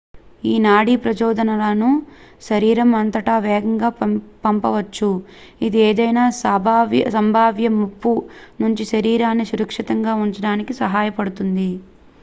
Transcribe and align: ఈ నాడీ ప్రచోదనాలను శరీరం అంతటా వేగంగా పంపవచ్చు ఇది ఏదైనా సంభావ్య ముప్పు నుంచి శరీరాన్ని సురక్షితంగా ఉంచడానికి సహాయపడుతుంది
ఈ 0.43 0.59
నాడీ 0.59 0.93
ప్రచోదనాలను 1.01 1.89
శరీరం 2.41 2.91
అంతటా 2.99 3.35
వేగంగా 3.39 3.89
పంపవచ్చు 4.45 5.09
ఇది 5.61 5.79
ఏదైనా 5.89 6.23
సంభావ్య 7.11 7.69
ముప్పు 7.77 8.13
నుంచి 8.61 8.85
శరీరాన్ని 8.93 9.47
సురక్షితంగా 9.51 10.15
ఉంచడానికి 10.25 10.75
సహాయపడుతుంది 10.81 11.69